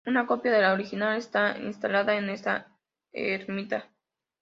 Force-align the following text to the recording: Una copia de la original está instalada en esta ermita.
Una 0.03 0.25
copia 0.25 0.51
de 0.51 0.61
la 0.63 0.73
original 0.73 1.15
está 1.15 1.59
instalada 1.59 2.17
en 2.17 2.29
esta 2.31 2.75
ermita. 3.13 3.91